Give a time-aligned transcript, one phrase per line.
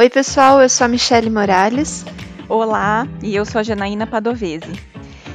[0.00, 2.06] Oi, pessoal, eu sou a Michele Morales.
[2.48, 4.72] Olá, e eu sou a Janaína Padovese.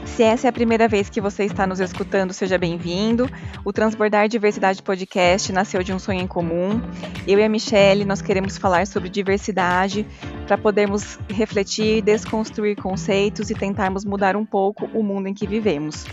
[0.07, 3.29] Se essa é a primeira vez que você está nos escutando, seja bem-vindo.
[3.63, 6.81] O Transbordar Diversidade Podcast nasceu de um sonho em comum.
[7.27, 10.03] Eu e a Michelle, nós queremos falar sobre diversidade
[10.47, 16.07] para podermos refletir, desconstruir conceitos e tentarmos mudar um pouco o mundo em que vivemos.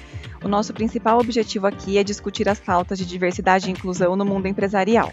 [0.45, 4.47] O nosso principal objetivo aqui é discutir as pautas de diversidade e inclusão no mundo
[4.47, 5.11] empresarial.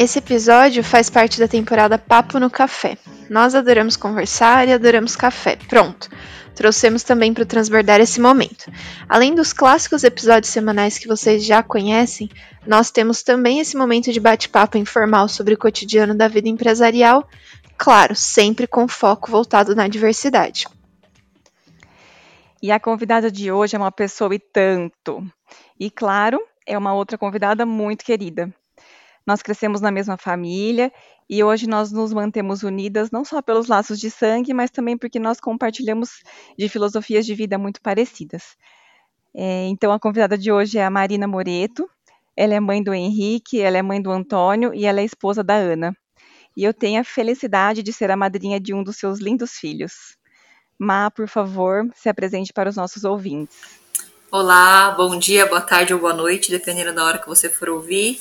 [0.00, 2.96] Esse episódio faz parte da temporada Papo no Café.
[3.28, 5.56] Nós adoramos conversar e adoramos café.
[5.56, 6.08] Pronto.
[6.54, 8.70] Trouxemos também para transbordar esse momento.
[9.08, 12.30] Além dos clássicos episódios semanais que vocês já conhecem,
[12.64, 17.28] nós temos também esse momento de bate-papo informal sobre o cotidiano da vida empresarial,
[17.76, 20.68] claro, sempre com foco voltado na diversidade.
[22.62, 25.26] E a convidada de hoje é uma pessoa e tanto.
[25.76, 28.54] E claro, é uma outra convidada muito querida.
[29.28, 30.90] Nós crescemos na mesma família
[31.28, 35.18] e hoje nós nos mantemos unidas não só pelos laços de sangue, mas também porque
[35.18, 36.22] nós compartilhamos
[36.56, 38.56] de filosofias de vida muito parecidas.
[39.34, 41.86] É, então, a convidada de hoje é a Marina Moreto.
[42.34, 45.56] Ela é mãe do Henrique, ela é mãe do Antônio e ela é esposa da
[45.56, 45.94] Ana.
[46.56, 50.16] E eu tenho a felicidade de ser a madrinha de um dos seus lindos filhos.
[50.78, 53.58] Má, por favor, se apresente para os nossos ouvintes.
[54.30, 58.18] Olá, bom dia, boa tarde ou boa noite, dependendo da hora que você for ouvir.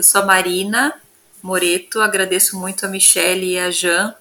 [0.00, 0.98] Eu sou a Marina
[1.42, 4.14] Moreto, agradeço muito a Michelle e a Jan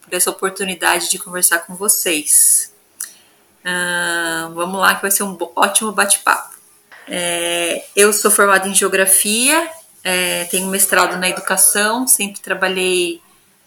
[0.00, 2.72] por essa oportunidade de conversar com vocês.
[3.64, 6.54] Uh, vamos lá, que vai ser um ótimo bate-papo.
[7.08, 9.68] É, eu sou formada em Geografia,
[10.04, 13.20] é, tenho mestrado na Educação, sempre trabalhei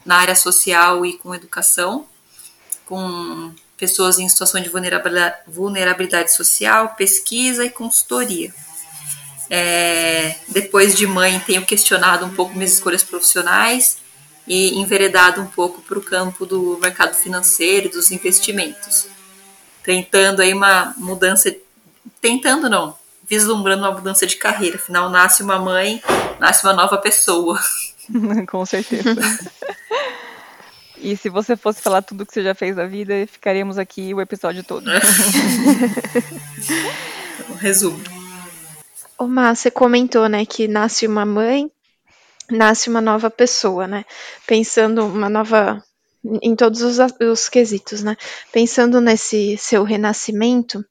[0.05, 2.07] na área social e com educação,
[2.85, 4.71] com pessoas em situação de
[5.47, 8.53] vulnerabilidade social, pesquisa e consultoria.
[9.53, 13.97] É, depois de mãe, tenho questionado um pouco minhas escolhas profissionais
[14.47, 19.07] e enveredado um pouco para o campo do mercado financeiro, dos investimentos.
[19.83, 21.53] Tentando aí uma mudança,
[22.21, 22.95] tentando não,
[23.27, 24.77] vislumbrando uma mudança de carreira.
[24.77, 26.01] Afinal, nasce uma mãe,
[26.39, 27.59] nasce uma nova pessoa.
[28.49, 29.15] Com certeza.
[31.03, 34.21] E se você fosse falar tudo que você já fez na vida, ficaríamos aqui o
[34.21, 34.85] episódio todo.
[37.49, 38.20] um resumo.
[39.21, 41.69] Ô, você comentou, né, que nasce uma mãe,
[42.49, 44.03] nasce uma nova pessoa, né?
[44.47, 45.79] Pensando uma nova
[46.41, 48.17] em todos os, os quesitos, né?
[48.51, 50.83] Pensando nesse seu renascimento,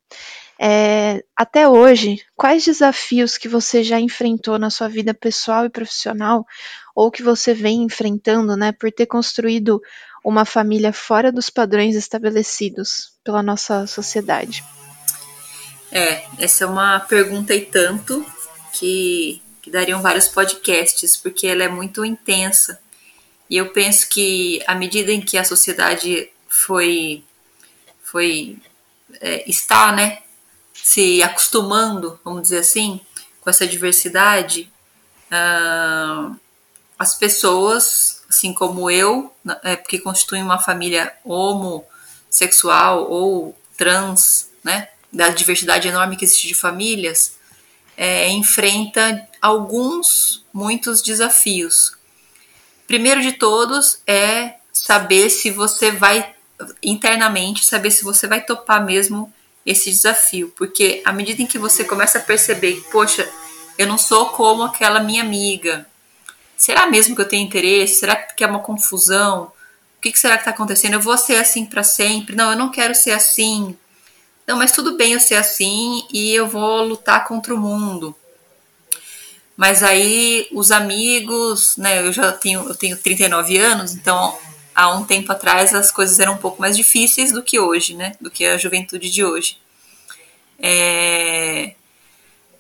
[0.61, 6.47] é, até hoje, quais desafios que você já enfrentou na sua vida pessoal e profissional,
[6.95, 9.81] ou que você vem enfrentando, né, por ter construído
[10.25, 14.63] uma família fora dos padrões estabelecidos pela nossa sociedade?
[15.93, 18.25] É, essa é uma pergunta e tanto
[18.73, 22.81] que, que dariam vários podcasts, porque ela é muito intensa.
[23.49, 27.25] E eu penso que à medida em que a sociedade foi,
[28.03, 28.59] foi
[29.21, 30.23] é, está, né,
[30.73, 33.01] se acostumando, vamos dizer assim,
[33.41, 34.71] com essa diversidade,
[35.31, 36.39] uh,
[36.99, 45.29] as pessoas, assim como eu, é, que constituem uma família homossexual ou trans, né, da
[45.29, 47.37] diversidade enorme que existe de famílias,
[47.97, 51.93] é, enfrenta alguns, muitos desafios.
[52.87, 56.35] Primeiro de todos é saber se você vai,
[56.83, 59.33] internamente, saber se você vai topar mesmo
[59.65, 63.29] esse desafio, porque à medida em que você começa a perceber que, poxa,
[63.77, 65.87] eu não sou como aquela minha amiga,
[66.57, 68.01] será mesmo que eu tenho interesse?
[68.01, 69.53] Será que é uma confusão?
[69.99, 70.95] O que, será que está acontecendo?
[70.95, 72.35] Eu vou ser assim para sempre?
[72.35, 73.77] Não, eu não quero ser assim.
[74.51, 78.13] Não, mas tudo bem eu ser assim e eu vou lutar contra o mundo.
[79.57, 84.37] Mas aí os amigos, né, eu já tenho, eu tenho 39 anos, então
[84.75, 88.17] há um tempo atrás as coisas eram um pouco mais difíceis do que hoje, né,
[88.21, 89.57] do que a juventude de hoje.
[90.59, 91.75] É...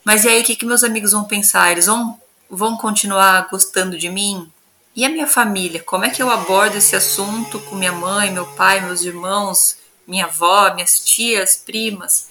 [0.04, 1.72] Mas e aí o que, que meus amigos vão pensar?
[1.72, 4.48] Eles vão, vão continuar gostando de mim?
[4.94, 5.82] E a minha família?
[5.82, 9.80] Como é que eu abordo esse assunto com minha mãe, meu pai, meus irmãos?
[10.10, 12.28] Minha avó, minhas tias, primas,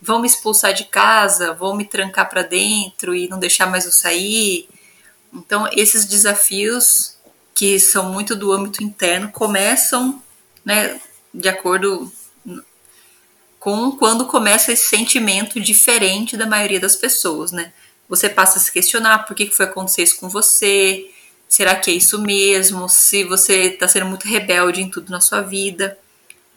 [0.00, 3.90] vão me expulsar de casa, vão me trancar para dentro e não deixar mais eu
[3.90, 4.68] sair.
[5.34, 7.16] Então, esses desafios
[7.54, 10.22] que são muito do âmbito interno começam,
[10.64, 11.00] né,
[11.34, 12.10] de acordo
[13.58, 17.72] com quando começa esse sentimento diferente da maioria das pessoas, né?
[18.08, 21.10] Você passa a se questionar por que, foi acontecer isso com você,
[21.48, 22.88] será que é isso mesmo?
[22.88, 25.98] Se você está sendo muito rebelde em tudo na sua vida.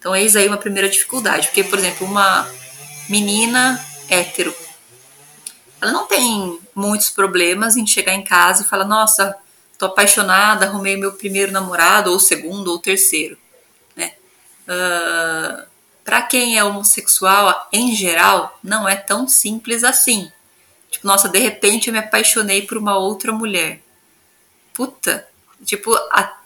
[0.01, 2.50] Então, eis aí uma primeira dificuldade, porque, por exemplo, uma
[3.07, 4.51] menina hétero,
[5.80, 9.38] ela não tem muitos problemas em chegar em casa e falar: Nossa,
[9.77, 13.38] tô apaixonada, arrumei meu primeiro namorado, ou segundo, ou terceiro,
[13.95, 14.13] né?
[14.68, 15.68] Uh,
[16.04, 20.31] para quem é homossexual, em geral, não é tão simples assim.
[20.89, 23.83] Tipo, nossa, de repente eu me apaixonei por uma outra mulher.
[24.74, 25.27] Puta,
[25.63, 26.40] tipo, a,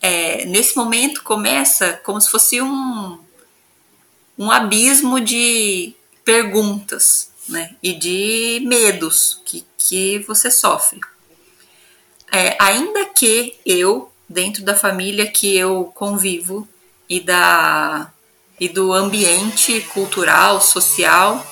[0.00, 3.18] é, nesse momento começa como se fosse um,
[4.38, 7.74] um abismo de perguntas, né?
[7.82, 11.00] E de medos que, que você sofre.
[12.30, 16.68] É, ainda que eu, dentro da família que eu convivo
[17.08, 18.12] e, da,
[18.60, 21.44] e do ambiente cultural, social,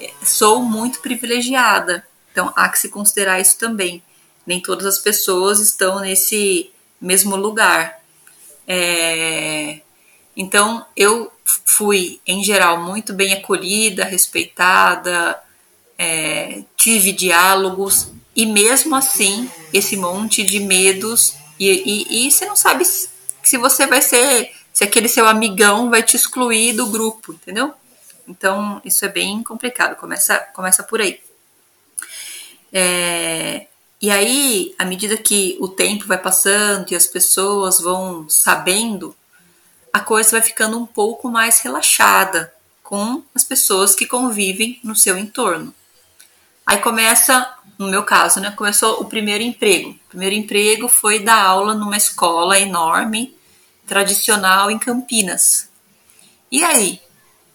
[0.00, 2.06] é, sou muito privilegiada.
[2.30, 4.02] Então há que se considerar isso também.
[4.46, 6.70] Nem todas as pessoas estão nesse
[7.06, 8.00] mesmo lugar.
[8.66, 9.80] É,
[10.36, 11.32] então eu
[11.64, 15.40] fui, em geral, muito bem acolhida, respeitada,
[15.98, 21.70] é, tive diálogos, e mesmo assim, esse monte de medos, e,
[22.10, 26.16] e, e você não sabe se, você vai ser, se aquele seu amigão vai te
[26.16, 27.72] excluir do grupo, entendeu?
[28.28, 31.20] Então, isso é bem complicado, começa, começa por aí.
[32.72, 33.66] É,
[34.00, 39.16] e aí, à medida que o tempo vai passando e as pessoas vão sabendo,
[39.92, 42.52] a coisa vai ficando um pouco mais relaxada
[42.82, 45.74] com as pessoas que convivem no seu entorno.
[46.66, 49.90] Aí começa, no meu caso, né, começou o primeiro emprego.
[49.90, 53.34] O primeiro emprego foi dar aula numa escola enorme,
[53.86, 55.70] tradicional em Campinas.
[56.52, 57.00] E aí,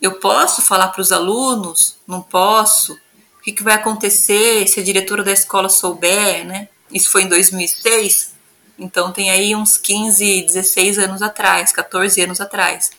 [0.02, 1.98] eu posso falar para os alunos?
[2.08, 2.98] Não posso?
[3.42, 6.68] O que, que vai acontecer se a diretora da escola souber, né?
[6.94, 8.34] Isso foi em 2006,
[8.78, 12.92] então tem aí uns 15, 16 anos atrás, 14 anos atrás.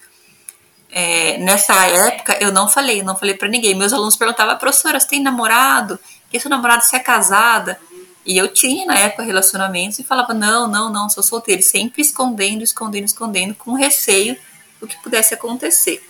[0.91, 3.75] É, nessa época eu não falei, não falei para ninguém.
[3.75, 5.99] Meus alunos perguntavam, professora, você tem namorado?
[6.33, 7.79] E seu namorado se é casada?
[8.27, 11.63] E eu tinha na época relacionamentos e falava, não, não, não, sou solteira.
[11.63, 14.37] Sempre escondendo, escondendo, escondendo, com receio
[14.81, 16.03] do que pudesse acontecer.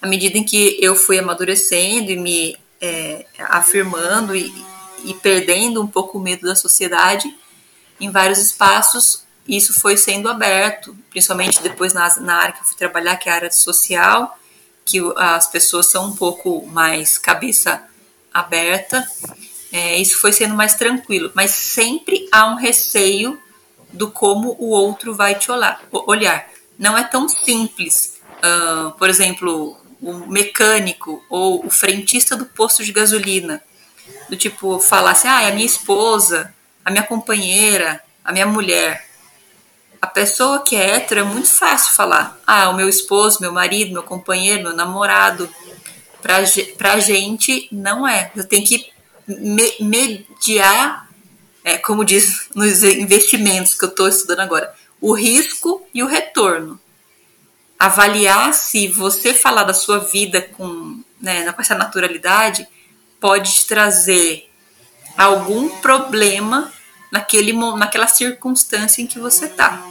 [0.00, 4.52] À medida em que eu fui amadurecendo e me é, afirmando e,
[5.04, 7.34] e perdendo um pouco o medo da sociedade,
[8.00, 12.76] em vários espaços isso foi sendo aberto, principalmente depois na, na área que eu fui
[12.76, 14.38] trabalhar, que é a área social,
[14.84, 17.82] que as pessoas são um pouco mais cabeça
[18.32, 19.06] aberta,
[19.72, 23.40] é, isso foi sendo mais tranquilo, mas sempre há um receio
[23.90, 25.80] do como o outro vai te olhar.
[25.90, 26.46] olhar.
[26.78, 28.18] Não é tão simples.
[28.38, 33.62] Uh, por exemplo, o mecânico ou o frentista do posto de gasolina,
[34.28, 36.54] do tipo falar assim, ah, é a minha esposa,
[36.84, 39.06] a minha companheira, a minha mulher.
[40.00, 42.38] A pessoa que é hétero é muito fácil falar.
[42.46, 45.48] Ah, o meu esposo, meu marido, meu companheiro, meu namorado.
[46.22, 46.36] Pra,
[46.76, 48.30] pra gente, não é.
[48.36, 48.90] Eu tenho que
[49.26, 51.08] me, mediar,
[51.64, 56.80] é, como diz nos investimentos que eu estou estudando agora, o risco e o retorno.
[57.78, 62.66] Avaliar se você falar da sua vida com, né, com essa naturalidade
[63.20, 64.50] pode trazer
[65.16, 66.72] algum problema
[67.10, 69.84] naquele, naquela circunstância em que você está.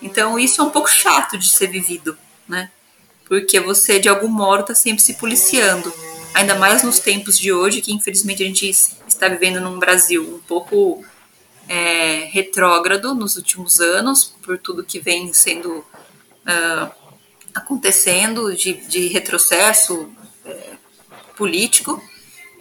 [0.00, 2.16] Então isso é um pouco chato de ser vivido,
[2.48, 2.70] né?
[3.26, 5.92] Porque você de algum modo está sempre se policiando.
[6.34, 10.40] Ainda mais nos tempos de hoje, que infelizmente a gente está vivendo num Brasil um
[10.40, 11.04] pouco
[11.68, 17.03] é, retrógrado nos últimos anos, por tudo que vem sendo uh,
[17.54, 20.12] acontecendo de, de retrocesso
[20.44, 20.72] é,
[21.36, 22.02] político.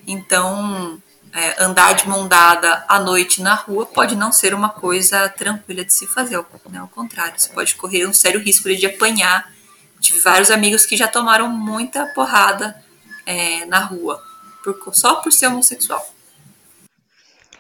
[0.05, 1.01] Então,
[1.33, 5.83] é, andar de mão dada à noite na rua pode não ser uma coisa tranquila
[5.83, 6.37] de se fazer,
[6.69, 6.79] né?
[6.79, 9.51] ao contrário, você pode correr um sério risco de apanhar.
[9.99, 12.83] Tive vários amigos que já tomaram muita porrada
[13.25, 14.21] é, na rua,
[14.63, 16.05] por, só por ser homossexual.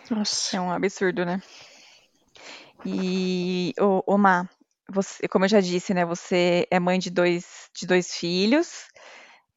[0.09, 1.41] Nossa, é um absurdo, né?
[2.85, 4.47] E, ô, ô Má,
[4.89, 8.87] você, como eu já disse, né, você é mãe de dois, de dois filhos.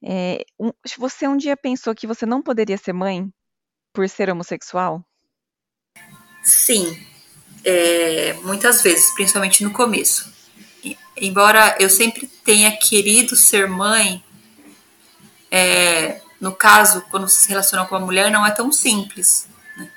[0.03, 3.29] É, um, você um dia pensou que você não poderia ser mãe
[3.93, 5.05] por ser homossexual?
[6.43, 6.97] Sim,
[7.65, 10.33] é, muitas vezes, principalmente no começo.
[11.17, 14.23] Embora eu sempre tenha querido ser mãe,
[15.51, 19.49] é, no caso, quando você se relaciona com uma mulher, não é tão simples.
[19.77, 19.91] Né?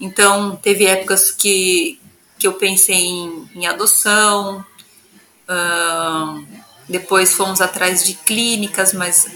[0.00, 2.00] Então, teve épocas que,
[2.38, 4.64] que eu pensei em, em adoção,
[5.48, 6.46] uh,
[6.88, 9.26] depois fomos atrás de clínicas, mas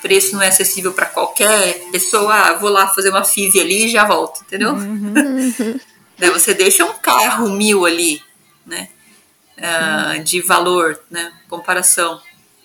[0.00, 3.88] preço não é acessível para qualquer pessoa, ah, vou lá fazer uma FIV ali e
[3.88, 4.72] já volto, entendeu?
[4.72, 5.14] Uhum.
[6.18, 8.22] Daí você deixa um carro mil ali,
[8.66, 8.88] né?
[9.56, 11.32] Uh, de valor, né?
[11.48, 12.20] Comparação.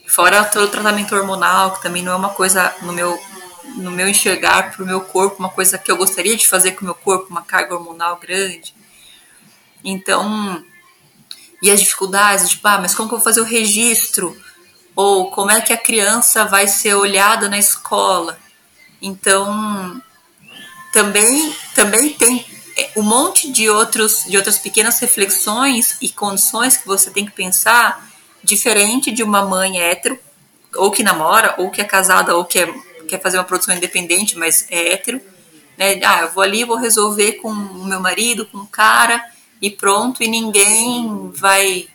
[0.07, 3.19] Fora todo o tratamento hormonal, que também não é uma coisa no meu
[3.75, 6.81] no meu enxergar para o meu corpo, uma coisa que eu gostaria de fazer com
[6.81, 8.75] o meu corpo, uma carga hormonal grande.
[9.83, 10.63] Então,
[11.61, 14.37] e as dificuldades, tipo, ah, mas como que eu vou fazer o registro?
[14.95, 18.37] Ou como é que a criança vai ser olhada na escola?
[19.01, 20.01] Então,
[20.91, 22.45] também, também tem
[22.77, 27.31] é, um monte de, outros, de outras pequenas reflexões e condições que você tem que
[27.31, 28.09] pensar
[28.43, 30.19] diferente de uma mãe hétero,
[30.75, 32.73] ou que namora, ou que é casada, ou que é,
[33.07, 35.21] quer fazer uma produção independente, mas é hétero.
[35.77, 35.99] Né?
[36.03, 39.23] Ah, eu vou ali, vou resolver com o meu marido, com o cara,
[39.63, 41.87] e pronto, e ninguém vai.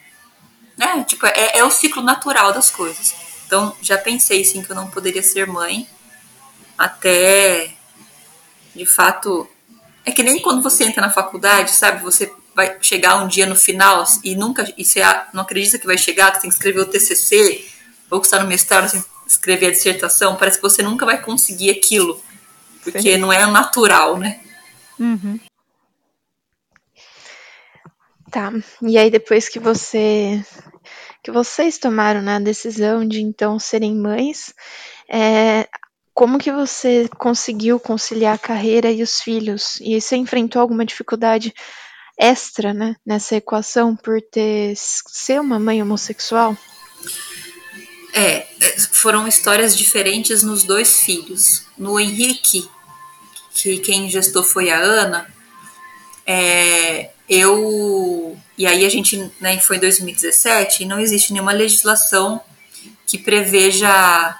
[0.75, 1.05] Né?
[1.05, 3.15] Tipo, é, é o ciclo natural das coisas.
[3.47, 5.87] Então, já pensei sim que eu não poderia ser mãe
[6.79, 7.71] até
[8.75, 9.47] de fato.
[10.03, 12.03] É que nem quando você entra na faculdade, sabe?
[12.03, 14.73] Você vai chegar um dia no final e nunca.
[14.79, 15.03] E você
[15.35, 17.67] não acredita que vai chegar, que você tem que escrever o TCC,
[18.11, 20.37] ou que está no mestrado, tem que escrever a dissertação.
[20.37, 22.19] Parece que você nunca vai conseguir aquilo.
[22.83, 23.19] Porque Sim.
[23.19, 24.41] não é natural, né?
[24.99, 25.39] Uhum.
[28.31, 28.53] Tá.
[28.83, 30.45] E aí depois que você
[31.23, 34.55] que vocês tomaram né, a decisão de então serem mães,
[35.09, 35.69] é,
[36.15, 39.79] como que você conseguiu conciliar a carreira e os filhos?
[39.81, 41.53] E você enfrentou alguma dificuldade
[42.19, 46.57] extra, né, nessa equação por ter ser uma mãe homossexual?
[48.13, 48.47] É,
[48.91, 51.63] foram histórias diferentes nos dois filhos.
[51.77, 52.69] No Henrique,
[53.55, 55.33] que quem gestou foi a Ana,
[56.27, 58.08] é, eu.
[58.59, 62.43] E aí a gente né, foi em 2017 e não existe nenhuma legislação
[63.07, 64.37] que preveja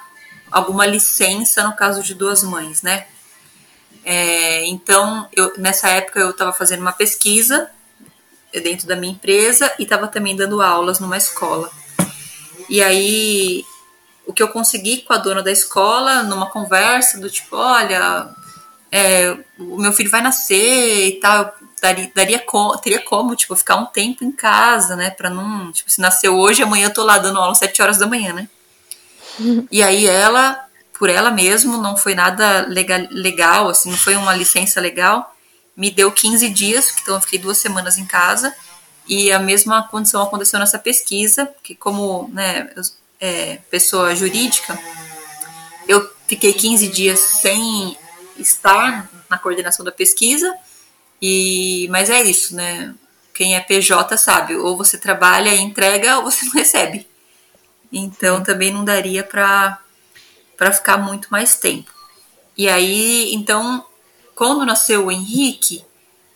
[0.51, 3.07] alguma licença no caso de duas mães, né?
[4.03, 7.69] É, então, eu, nessa época eu estava fazendo uma pesquisa
[8.63, 11.71] dentro da minha empresa e estava também dando aulas numa escola.
[12.67, 13.63] E aí,
[14.25, 18.29] o que eu consegui com a dona da escola, numa conversa do tipo, olha,
[18.91, 22.43] é, o meu filho vai nascer e tal, daria, daria
[22.81, 25.09] teria como, tipo, ficar um tempo em casa, né?
[25.09, 27.97] Pra não, tipo, se nasceu hoje, amanhã eu tô lá dando aula às 7 horas
[27.97, 28.49] da manhã, né?
[29.71, 30.65] E aí ela,
[30.97, 35.33] por ela mesmo, não foi nada legal, legal, assim, não foi uma licença legal,
[35.75, 38.53] me deu 15 dias, então eu fiquei duas semanas em casa,
[39.07, 42.69] e a mesma condição aconteceu nessa pesquisa, que como, né,
[43.19, 44.77] é, pessoa jurídica,
[45.87, 47.97] eu fiquei 15 dias sem
[48.37, 50.53] estar na coordenação da pesquisa,
[51.21, 52.93] e, mas é isso, né?
[53.33, 57.07] Quem é PJ sabe, ou você trabalha e entrega ou você não recebe.
[57.91, 59.79] Então também não daria para
[60.57, 61.89] para ficar muito mais tempo.
[62.57, 63.85] E aí, então,
[64.35, 65.85] quando nasceu o Henrique,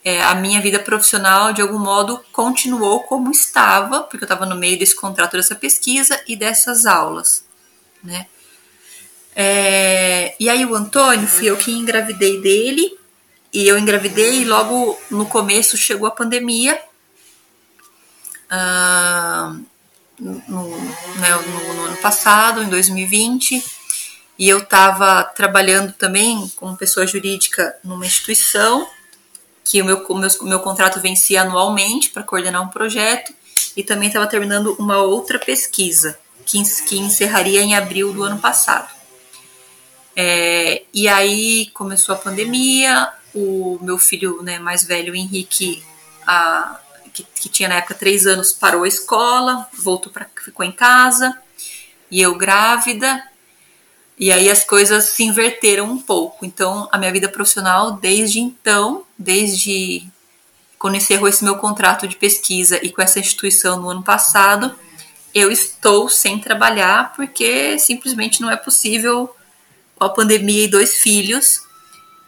[0.01, 4.55] é, a minha vida profissional de algum modo continuou como estava, porque eu estava no
[4.55, 7.43] meio desse contrato dessa pesquisa e dessas aulas,
[8.01, 8.27] né?
[9.35, 12.97] É, e aí o Antônio fui eu que engravidei dele
[13.53, 16.81] e eu engravidei e logo no começo chegou a pandemia.
[18.49, 19.55] Ah,
[20.19, 20.67] no,
[21.17, 23.63] né, no, no, ano passado, em 2020,
[24.37, 28.87] e eu estava trabalhando também como pessoa jurídica numa instituição,
[29.63, 33.33] que o meu, meu, meu contrato vencia anualmente para coordenar um projeto,
[33.75, 38.87] e também estava terminando uma outra pesquisa, que, que encerraria em abril do ano passado.
[40.15, 45.83] É, e aí começou a pandemia, o meu filho né, mais velho, Henrique,
[46.25, 46.79] a,
[47.13, 51.37] que, que, tinha na época três anos, parou a escola, voltou para ficou em casa,
[52.11, 53.23] e eu grávida,
[54.17, 56.45] e aí as coisas se inverteram um pouco.
[56.45, 60.07] Então, a minha vida profissional, desde então, desde
[60.77, 64.75] quando encerrou esse meu contrato de pesquisa e com essa instituição no ano passado,
[65.33, 69.33] eu estou sem trabalhar porque simplesmente não é possível,
[70.03, 71.61] com a pandemia e dois filhos,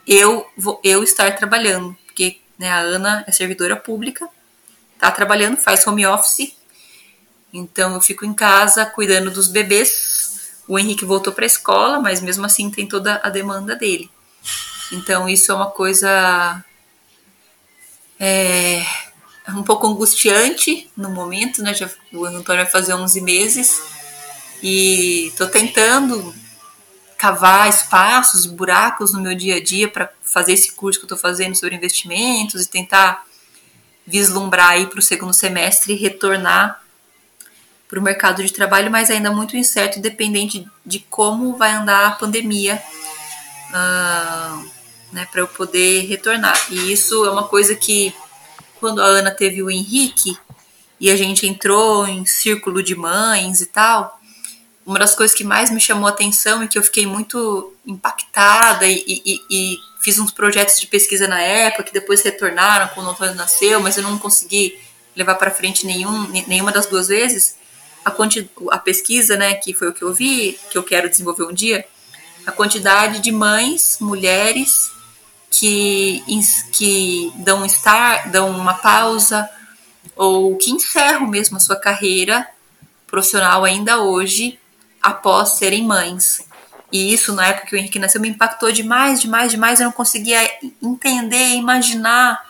[0.07, 4.29] eu, vou, eu estar trabalhando, porque né, a Ana é servidora pública,
[4.97, 6.55] tá trabalhando, faz home office,
[7.51, 10.61] então eu fico em casa cuidando dos bebês.
[10.67, 14.09] O Henrique voltou para a escola, mas mesmo assim tem toda a demanda dele.
[14.91, 16.63] Então isso é uma coisa
[18.19, 18.85] é,
[19.49, 21.73] um pouco angustiante no momento, né?
[21.73, 23.81] Já, o Antônio vai fazer 11 meses
[24.63, 26.33] e tô tentando
[27.17, 31.17] cavar espaços, buracos no meu dia a dia para fazer esse curso que eu estou
[31.17, 33.25] fazendo sobre investimentos e tentar
[34.05, 36.81] vislumbrar aí para o segundo semestre e retornar
[37.87, 42.11] para o mercado de trabalho, mas ainda muito incerto, dependente de como vai andar a
[42.11, 42.81] pandemia,
[43.69, 44.69] uh,
[45.11, 46.59] né, para eu poder retornar.
[46.69, 48.13] E isso é uma coisa que,
[48.79, 50.37] quando a Ana teve o Henrique
[50.99, 54.14] e a gente entrou em círculo de mães e tal,
[54.85, 58.85] uma das coisas que mais me chamou a atenção e que eu fiquei muito impactada
[58.85, 63.09] e, e, e fiz uns projetos de pesquisa na época que depois retornaram quando o
[63.09, 64.79] Antônio nasceu, mas eu não consegui
[65.15, 67.55] levar para frente nenhum, nenhuma das duas vezes.
[68.05, 68.13] A,
[68.71, 71.83] a pesquisa, né, que foi o que eu vi, que eu quero desenvolver um dia,
[72.45, 74.91] a quantidade de mães, mulheres
[75.49, 76.23] que,
[76.71, 79.49] que dão, estar, dão uma pausa
[80.15, 82.47] ou que encerram mesmo a sua carreira
[83.07, 84.59] profissional ainda hoje
[85.05, 86.41] após serem mães.
[86.91, 89.79] E isso, na época que o Henrique nasceu, me impactou demais, demais, demais.
[89.79, 90.39] Eu não conseguia
[90.81, 92.43] entender, imaginar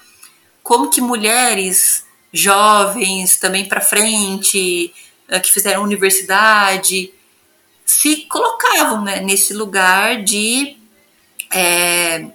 [0.63, 4.93] como que mulheres jovens, também para frente,
[5.27, 7.13] eh, que fizeram universidade,
[7.85, 10.77] se colocavam né, nesse lugar de,
[11.51, 12.27] é,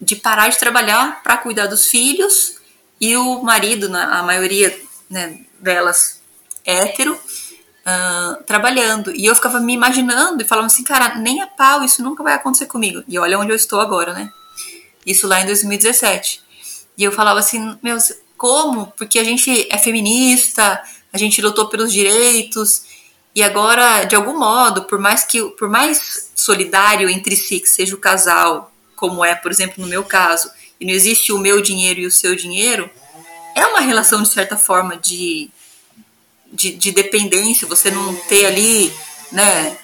[0.00, 2.58] de parar de trabalhar para cuidar dos filhos
[3.00, 6.20] e o marido, a maioria né, delas
[6.64, 7.18] hétero,
[7.86, 9.14] uh, trabalhando.
[9.14, 12.34] E eu ficava me imaginando e falando assim, cara, nem a pau, isso nunca vai
[12.34, 13.04] acontecer comigo.
[13.06, 14.30] E olha onde eu estou agora, né?
[15.04, 16.42] Isso lá em 2017.
[16.98, 18.92] E eu falava assim, meus, como?
[18.96, 22.82] Porque a gente é feminista, a gente lutou pelos direitos,
[23.36, 27.94] e agora, de algum modo, por mais que por mais solidário entre si que seja
[27.94, 30.50] o casal, como é, por exemplo, no meu caso,
[30.80, 32.90] e não existe o meu dinheiro e o seu dinheiro,
[33.54, 35.50] é uma relação de certa forma de,
[36.56, 38.92] de, de dependência, você não ter ali,
[39.30, 39.76] né,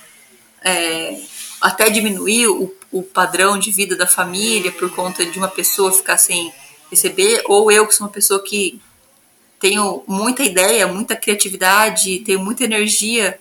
[0.64, 1.20] é,
[1.60, 6.18] até diminuir o, o padrão de vida da família por conta de uma pessoa ficar
[6.18, 6.52] sem
[6.90, 8.80] receber, ou eu que sou uma pessoa que
[9.60, 13.38] tenho muita ideia, muita criatividade, tenho muita energia,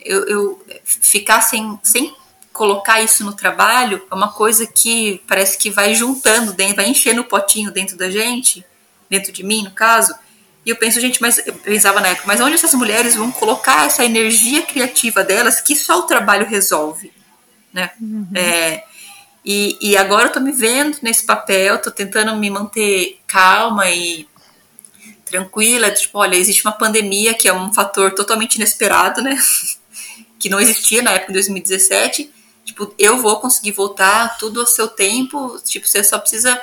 [0.00, 2.14] eu, eu, ficar sem, sem
[2.52, 7.20] colocar isso no trabalho é uma coisa que parece que vai juntando dentro, vai enchendo
[7.20, 8.64] o potinho dentro da gente,
[9.08, 10.14] dentro de mim, no caso.
[10.64, 13.86] E eu penso, gente, mas eu pensava na época, mas onde essas mulheres vão colocar
[13.86, 17.12] essa energia criativa delas que só o trabalho resolve,
[17.72, 17.90] né?
[18.00, 18.28] Uhum.
[18.34, 18.84] É,
[19.44, 24.28] e, e agora eu tô me vendo nesse papel, tô tentando me manter calma e
[25.24, 29.38] tranquila, tipo, olha, existe uma pandemia que é um fator totalmente inesperado, né?
[30.38, 32.30] que não existia na época de 2017.
[32.64, 36.60] Tipo, eu vou conseguir voltar tudo ao seu tempo, tipo, você só precisa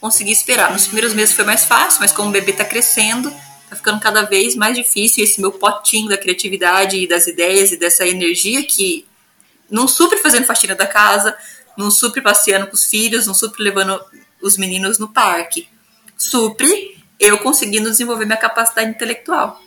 [0.00, 0.72] conseguir esperar.
[0.72, 3.30] Nos primeiros meses foi mais fácil, mas como o bebê tá crescendo,
[3.68, 5.22] tá ficando cada vez mais difícil.
[5.22, 9.06] E esse meu potinho da criatividade e das ideias e dessa energia que
[9.70, 11.36] não supre fazendo faxina da casa,
[11.76, 14.00] não supre passeando com os filhos, não supre levando
[14.42, 15.68] os meninos no parque.
[16.16, 19.60] Supre eu conseguindo desenvolver minha capacidade intelectual.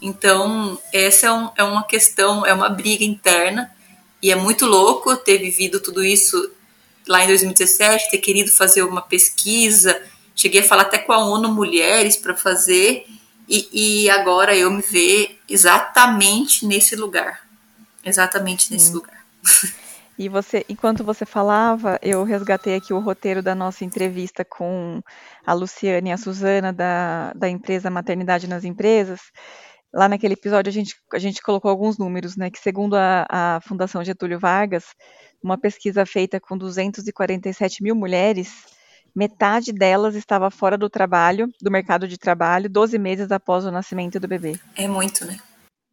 [0.00, 3.70] Então, essa é, um, é uma questão, é uma briga interna,
[4.22, 6.50] e é muito louco ter vivido tudo isso
[7.08, 10.00] lá em 2017, ter querido fazer uma pesquisa,
[10.34, 13.06] cheguei a falar até com a ONU Mulheres para fazer,
[13.48, 13.68] e,
[14.04, 17.48] e, agora eu me ver exatamente nesse lugar.
[18.04, 19.24] Exatamente nesse lugar.
[20.18, 25.00] E você, enquanto você falava, eu resgatei aqui o roteiro da nossa entrevista com
[25.46, 29.20] a Luciane e a Suzana da, da empresa Maternidade nas Empresas.
[29.94, 32.50] Lá naquele episódio a gente, a gente colocou alguns números, né?
[32.50, 34.86] Que segundo a, a Fundação Getúlio Vargas,
[35.42, 38.66] uma pesquisa feita com 247 mil mulheres,
[39.14, 44.20] metade delas estava fora do trabalho, do mercado de trabalho, 12 meses após o nascimento
[44.20, 44.58] do bebê.
[44.76, 45.38] É muito, né?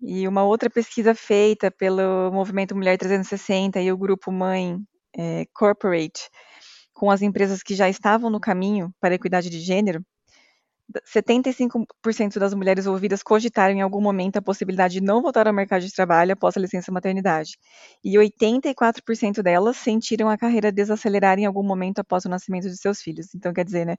[0.01, 4.77] E uma outra pesquisa feita pelo Movimento Mulher 360 e o Grupo Mãe
[5.17, 6.29] é, Corporate,
[6.93, 10.03] com as empresas que já estavam no caminho para a equidade de gênero,
[11.05, 15.83] 75% das mulheres ouvidas cogitaram em algum momento a possibilidade de não voltar ao mercado
[15.83, 17.57] de trabalho após a licença maternidade.
[18.03, 23.01] E 84% delas sentiram a carreira desacelerar em algum momento após o nascimento de seus
[23.01, 23.33] filhos.
[23.33, 23.95] Então, quer dizer, né?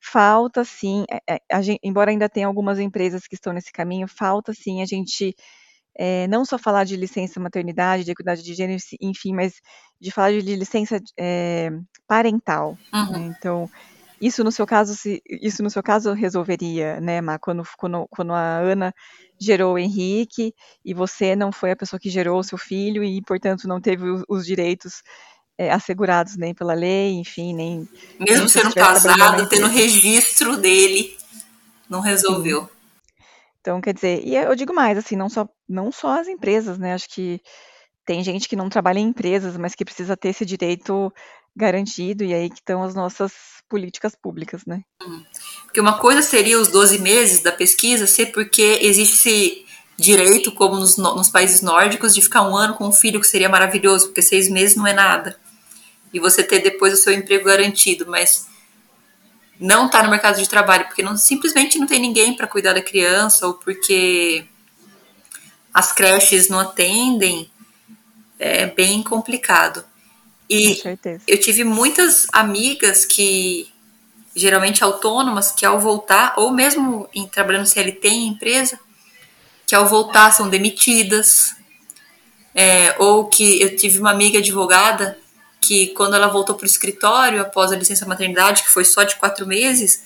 [0.00, 4.54] falta sim, é, é, gente, embora ainda tenha algumas empresas que estão nesse caminho, falta
[4.54, 5.34] sim a gente
[5.96, 9.60] é, não só falar de licença maternidade, de equidade de gênero, enfim, mas
[10.00, 11.70] de falar de licença é,
[12.06, 12.78] parental.
[12.92, 13.12] Uhum.
[13.12, 13.34] Né?
[13.36, 13.68] Então,
[14.20, 18.32] isso no seu caso, se, isso no seu caso resolveria, né, Má, quando, quando, quando
[18.32, 18.94] a Ana
[19.38, 20.54] gerou o Henrique
[20.84, 24.08] e você não foi a pessoa que gerou o seu filho e, portanto, não teve
[24.08, 25.02] os, os direitos
[25.56, 27.88] é, assegurados nem pela lei, enfim, nem.
[28.18, 31.16] Mesmo sendo casado, tendo registro dele,
[31.88, 32.64] não resolveu.
[32.64, 32.80] Sim.
[33.60, 36.94] Então, quer dizer, e eu digo mais, assim, não só, não só as empresas, né?
[36.94, 37.40] Acho que
[38.06, 41.12] tem gente que não trabalha em empresas, mas que precisa ter esse direito
[41.56, 43.32] garantido, e aí que estão as nossas
[43.68, 44.82] políticas públicas, né?
[45.64, 50.76] Porque uma coisa seria os 12 meses da pesquisa ser porque existe esse direito, como
[50.76, 54.22] nos, nos países nórdicos, de ficar um ano com um filho, que seria maravilhoso, porque
[54.22, 55.38] seis meses não é nada
[56.12, 58.46] e você ter depois o seu emprego garantido, mas
[59.58, 62.82] não está no mercado de trabalho porque não, simplesmente não tem ninguém para cuidar da
[62.82, 64.44] criança ou porque
[65.72, 67.50] as creches não atendem,
[68.38, 69.84] é bem complicado.
[70.50, 70.82] E
[71.28, 73.68] eu tive muitas amigas que,
[74.34, 78.78] geralmente autônomas, que ao voltar, ou mesmo em, trabalhando CLT em empresa,
[79.64, 81.54] que ao voltar são demitidas.
[82.52, 85.16] É, ou que eu tive uma amiga advogada
[85.60, 89.14] que, quando ela voltou para o escritório após a licença maternidade, que foi só de
[89.14, 90.02] quatro meses,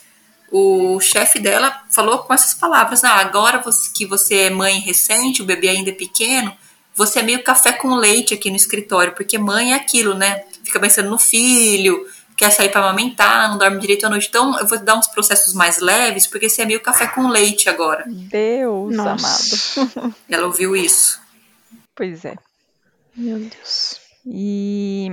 [0.52, 5.40] o chefe dela falou com essas palavras: ah, agora você, que você é mãe recente,
[5.40, 6.54] o bebê ainda é pequeno,
[6.94, 10.44] você é meio café com leite aqui no escritório, porque mãe é aquilo, né?
[10.64, 14.28] Fica pensando no filho, quer sair para amamentar, não dorme direito à noite.
[14.28, 17.68] Então, eu vou dar uns processos mais leves, porque você é meio café com leite
[17.68, 18.04] agora.
[18.06, 19.80] Deus Nossa.
[19.80, 20.14] amado.
[20.28, 21.20] Ela ouviu isso.
[21.94, 22.36] Pois é.
[23.16, 24.00] Meu Deus.
[24.26, 25.12] E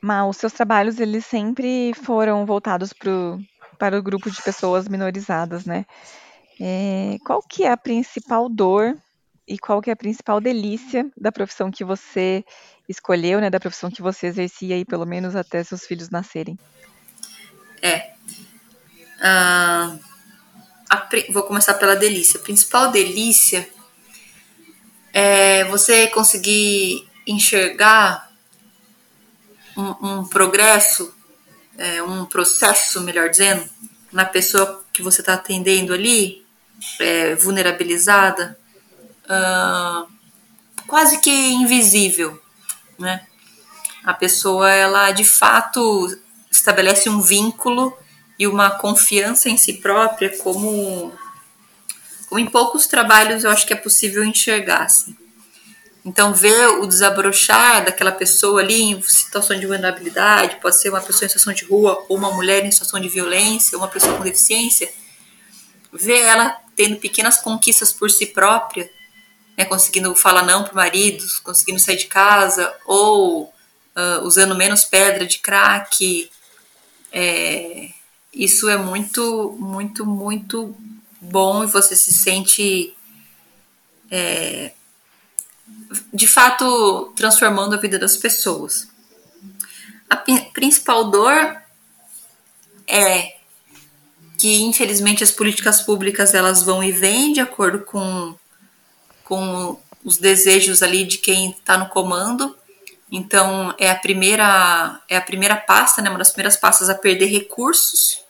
[0.00, 3.40] mas os seus trabalhos eles sempre foram voltados pro,
[3.78, 5.86] para o grupo de pessoas minorizadas, né?
[6.60, 8.96] É, qual que é a principal dor
[9.46, 12.44] e qual que é a principal delícia da profissão que você
[12.88, 13.50] escolheu, né?
[13.50, 16.58] Da profissão que você exercia aí pelo menos até seus filhos nascerem?
[17.82, 18.12] É.
[19.18, 20.00] Uh,
[20.88, 22.40] a, vou começar pela delícia.
[22.40, 23.68] A principal delícia
[25.12, 28.30] é você conseguir enxergar
[29.76, 31.14] um, um progresso,
[31.76, 33.68] é, um processo, melhor dizendo,
[34.12, 36.44] na pessoa que você está atendendo ali,
[37.00, 38.58] é, vulnerabilizada,
[39.24, 40.06] uh,
[40.86, 42.40] quase que invisível,
[42.98, 43.26] né?
[44.04, 46.18] A pessoa, ela de fato
[46.50, 47.96] estabelece um vínculo
[48.38, 51.12] e uma confiança em si própria como,
[52.28, 55.16] como em poucos trabalhos eu acho que é possível enxergar, assim.
[56.04, 61.24] Então, ver o desabrochar daquela pessoa ali em situação de vulnerabilidade, pode ser uma pessoa
[61.24, 64.92] em situação de rua, ou uma mulher em situação de violência, uma pessoa com deficiência,
[65.90, 68.90] ver ela tendo pequenas conquistas por si própria,
[69.56, 74.84] né, conseguindo falar não para o marido, conseguindo sair de casa, ou uh, usando menos
[74.84, 76.30] pedra de crack.
[77.12, 77.90] É,
[78.32, 80.76] isso é muito, muito, muito
[81.20, 82.94] bom e você se sente.
[84.10, 84.72] É,
[86.12, 88.88] de fato transformando a vida das pessoas.
[90.08, 91.56] A principal dor
[92.86, 93.34] é
[94.38, 98.36] que infelizmente as políticas públicas elas vão e vêm de acordo com,
[99.24, 102.54] com os desejos ali de quem está no comando.
[103.10, 107.26] Então é a primeira é a primeira pasta, né, uma das primeiras pastas a perder
[107.26, 108.22] recursos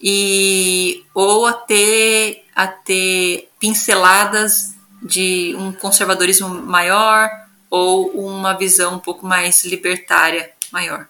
[0.00, 7.30] e ou a ter a ter pinceladas de um conservadorismo maior
[7.68, 11.06] ou uma visão um pouco mais libertária maior.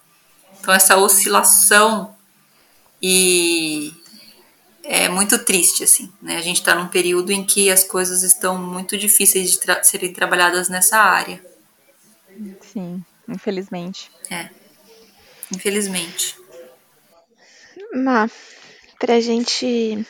[0.61, 2.14] Então essa oscilação
[3.01, 3.92] e
[4.85, 6.37] é muito triste assim, né?
[6.37, 10.12] A gente está num período em que as coisas estão muito difíceis de tra serem
[10.12, 11.44] trabalhadas nessa área.
[12.61, 14.11] Sim, infelizmente.
[14.31, 14.51] É,
[15.55, 16.37] infelizmente.
[17.94, 18.29] Má,
[18.99, 20.07] pra gente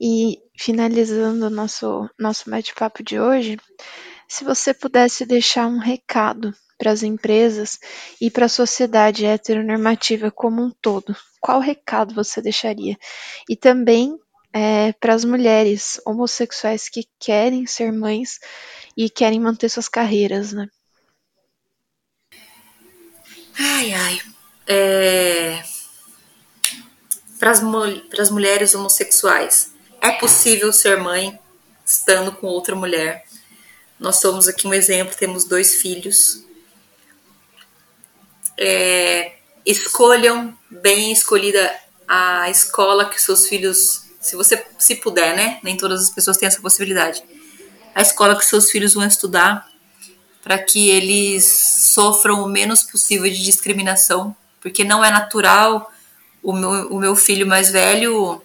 [0.00, 3.56] ir finalizando o nosso, nosso bate-papo de hoje,
[4.32, 7.78] se você pudesse deixar um recado para as empresas
[8.18, 12.96] e para a sociedade heteronormativa como um todo, qual recado você deixaria?
[13.46, 14.18] E também
[14.50, 18.40] é, para as mulheres homossexuais que querem ser mães
[18.96, 20.66] e querem manter suas carreiras, né?
[23.58, 24.20] Ai, ai.
[24.66, 25.62] É...
[27.38, 31.38] Para as mulheres homossexuais, é possível ser mãe
[31.84, 33.26] estando com outra mulher.
[34.02, 36.44] Nós somos aqui um exemplo, temos dois filhos.
[38.58, 41.72] É, escolham bem escolhida
[42.08, 45.60] a escola que seus filhos, se você se puder, né?
[45.62, 47.22] Nem todas as pessoas têm essa possibilidade.
[47.94, 49.68] A escola que seus filhos vão estudar
[50.42, 55.92] para que eles sofram o menos possível de discriminação, porque não é natural
[56.42, 58.42] o meu, o meu filho mais velho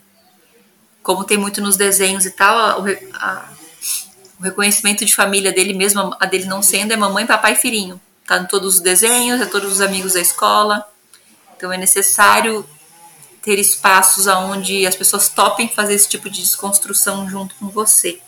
[1.02, 3.57] como tem muito nos desenhos e tal, a, a,
[4.39, 8.00] o reconhecimento de família dele mesmo, a dele não sendo, é mamãe, papai e filhinho.
[8.26, 10.86] Tá em todos os desenhos, é todos os amigos da escola.
[11.56, 12.67] Então é necessário
[13.41, 18.19] ter espaços onde as pessoas topem fazer esse tipo de desconstrução junto com você.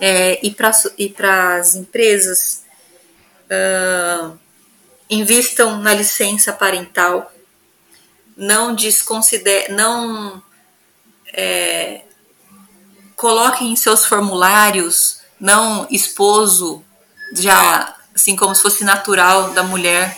[0.00, 2.64] É, e para as empresas,
[3.44, 4.38] uh,
[5.08, 7.32] invistam na licença parental,
[8.36, 10.42] não desconsider, não
[11.32, 12.02] é,
[13.16, 16.82] coloquem em seus formulários não esposo,
[17.34, 20.16] já assim como se fosse natural da mulher.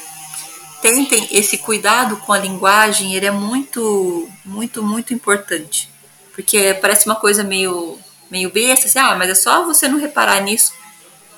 [0.83, 5.91] Tentem esse cuidado com a linguagem, ele é muito, muito, muito importante.
[6.35, 7.99] Porque parece uma coisa meio,
[8.31, 10.73] meio besta, assim, ah, mas é só você não reparar nisso.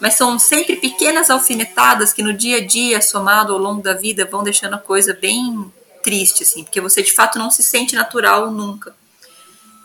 [0.00, 4.24] mas são sempre pequenas alfinetadas que no dia a dia, somado ao longo da vida,
[4.24, 8.50] vão deixando a coisa bem triste, assim, porque você de fato não se sente natural
[8.50, 8.94] nunca.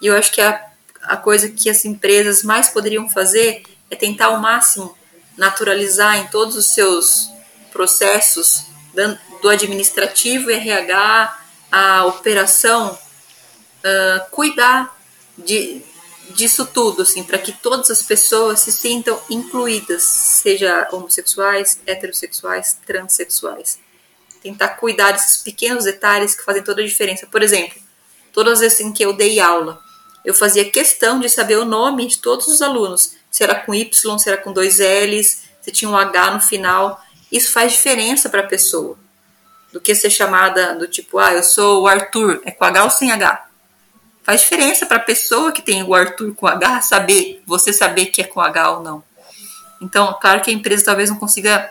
[0.02, 0.62] E eu acho que a,
[1.04, 4.96] a coisa que as empresas mais poderiam fazer é tentar ao máximo
[5.38, 7.30] naturalizar em todos os seus
[7.72, 8.66] processos
[9.42, 11.39] do administrativo, RH,
[11.72, 14.96] a operação, uh, cuidar
[15.38, 15.82] de,
[16.30, 23.80] disso tudo, assim, para que todas as pessoas se sintam incluídas, seja homossexuais, heterossexuais, transexuais.
[24.42, 27.26] Tentar cuidar desses pequenos detalhes que fazem toda a diferença.
[27.26, 27.82] Por exemplo,
[28.32, 29.82] todas as vezes em que eu dei aula,
[30.24, 34.18] eu fazia questão de saber o nome de todos os alunos, se era com Y,
[34.18, 37.02] se era com dois L's, se tinha um H no final.
[37.32, 38.98] Isso faz diferença para a pessoa.
[39.72, 42.90] Do que ser chamada do tipo, ah, eu sou o Arthur, é com H ou
[42.90, 43.48] sem H?
[44.24, 48.22] Faz diferença para a pessoa que tem o Arthur com H saber, você saber que
[48.22, 49.04] é com H ou não.
[49.82, 51.70] Então, claro que a empresa talvez não consiga,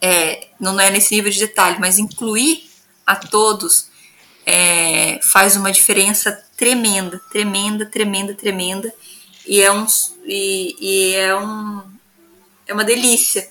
[0.00, 2.68] é, não é nesse nível de detalhe, mas incluir
[3.06, 3.89] a todos
[4.52, 8.92] é, faz uma diferença tremenda, tremenda, tremenda, tremenda.
[9.46, 9.86] E é um,
[10.24, 11.82] e, e é um,
[12.66, 13.48] é uma delícia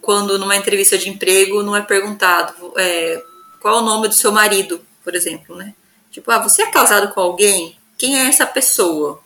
[0.00, 3.22] quando numa entrevista de emprego não é perguntado é,
[3.60, 5.74] qual é o nome do seu marido, por exemplo, né?
[6.10, 7.78] Tipo, ah, você é casado com alguém?
[7.96, 9.22] Quem é essa pessoa?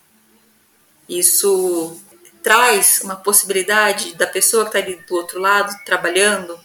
[1.08, 1.98] Isso
[2.42, 6.58] traz uma possibilidade da pessoa que está ali do outro lado trabalhando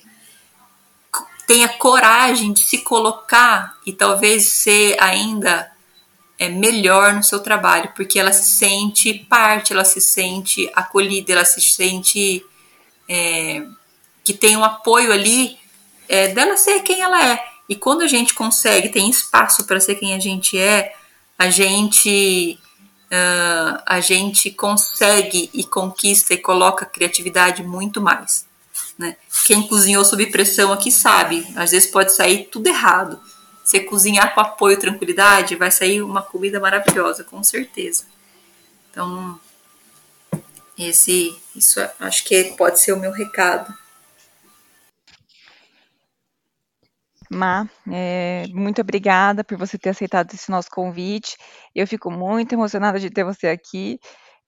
[1.52, 5.70] tenha coragem de se colocar e talvez ser ainda
[6.40, 11.44] é, melhor no seu trabalho, porque ela se sente parte, ela se sente acolhida, ela
[11.44, 12.42] se sente
[13.10, 13.66] é,
[14.24, 15.58] que tem um apoio ali
[16.08, 17.44] é, dela ser quem ela é.
[17.68, 20.96] E quando a gente consegue, tem espaço para ser quem a gente é,
[21.38, 22.58] a gente
[23.08, 28.50] uh, a gente consegue e conquista e coloca a criatividade muito mais.
[29.02, 29.18] Né?
[29.48, 33.20] Quem cozinhou sob pressão aqui sabe, às vezes pode sair tudo errado.
[33.64, 38.06] Você cozinhar com apoio e tranquilidade, vai sair uma comida maravilhosa, com certeza.
[38.92, 39.40] Então,
[40.78, 43.74] esse, isso acho que pode ser o meu recado.
[47.28, 51.38] Má, é, muito obrigada por você ter aceitado esse nosso convite.
[51.74, 54.00] Eu fico muito emocionada de ter você aqui.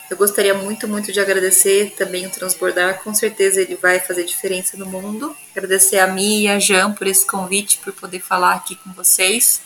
[0.09, 3.01] Eu gostaria muito, muito de agradecer também o Transbordar.
[3.03, 5.35] Com certeza ele vai fazer diferença no mundo.
[5.55, 9.61] Agradecer a Mi e a Jan por esse convite, por poder falar aqui com vocês.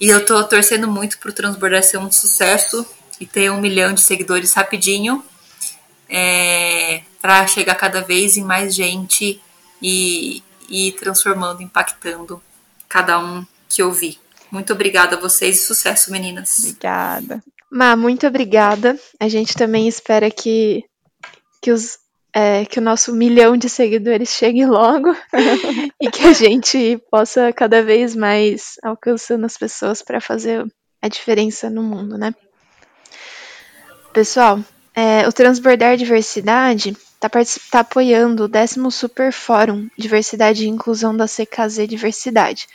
[0.00, 2.86] E eu tô torcendo muito pro Transbordar ser um sucesso
[3.20, 5.22] e ter um milhão de seguidores rapidinho.
[6.08, 9.40] É, para chegar cada vez em mais gente
[9.80, 12.42] e, e transformando, impactando
[12.88, 14.18] cada um que ouvir.
[14.50, 16.58] Muito obrigada a vocês e sucesso, meninas.
[16.60, 17.42] Obrigada.
[17.70, 18.98] Má, muito obrigada.
[19.18, 20.82] A gente também espera que,
[21.62, 21.98] que, os,
[22.34, 25.14] é, que o nosso milhão de seguidores chegue logo
[26.00, 30.66] e que a gente possa cada vez mais alcançando as pessoas para fazer
[31.00, 32.34] a diferença no mundo, né?
[34.12, 34.58] Pessoal,
[34.94, 37.28] é, o Transbordar Diversidade está
[37.70, 42.66] tá apoiando o décimo Super Fórum Diversidade e Inclusão da CKZ Diversidade